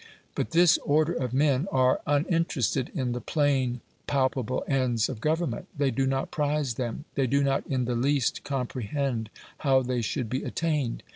But 0.33 0.49
this 0.49 0.79
order 0.79 1.13
of 1.13 1.31
men 1.31 1.67
are 1.71 2.01
uninterested 2.07 2.89
in 2.95 3.11
the 3.11 3.21
plain, 3.21 3.81
palpable 4.07 4.63
ends 4.67 5.09
of 5.09 5.21
government; 5.21 5.67
they 5.77 5.91
do 5.91 6.07
not 6.07 6.31
prize 6.31 6.73
them; 6.73 7.05
they 7.13 7.27
do 7.27 7.43
not 7.43 7.67
in 7.67 7.85
the 7.85 7.93
least 7.93 8.43
comprehend 8.43 9.29
how 9.59 9.83
they 9.83 10.01
should 10.01 10.27
be 10.27 10.41
attained. 10.43 11.03